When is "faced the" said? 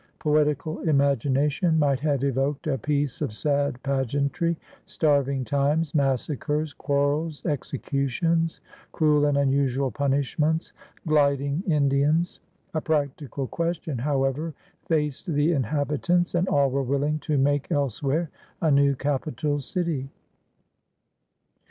14.87-15.51